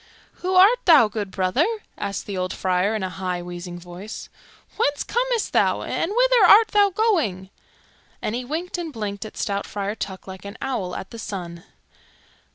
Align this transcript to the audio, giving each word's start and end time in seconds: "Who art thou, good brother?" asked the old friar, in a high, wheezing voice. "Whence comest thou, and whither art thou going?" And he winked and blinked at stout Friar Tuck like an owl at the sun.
"Who 0.41 0.55
art 0.55 0.79
thou, 0.85 1.07
good 1.09 1.29
brother?" 1.29 1.63
asked 1.95 2.25
the 2.25 2.35
old 2.35 2.53
friar, 2.53 2.95
in 2.95 3.03
a 3.03 3.09
high, 3.11 3.43
wheezing 3.43 3.79
voice. 3.79 4.29
"Whence 4.75 5.03
comest 5.03 5.53
thou, 5.53 5.83
and 5.83 6.11
whither 6.15 6.43
art 6.47 6.69
thou 6.69 6.89
going?" 6.89 7.51
And 8.19 8.33
he 8.33 8.43
winked 8.43 8.79
and 8.79 8.91
blinked 8.91 9.25
at 9.25 9.37
stout 9.37 9.67
Friar 9.67 9.93
Tuck 9.93 10.25
like 10.25 10.43
an 10.43 10.57
owl 10.59 10.95
at 10.95 11.11
the 11.11 11.19
sun. 11.19 11.65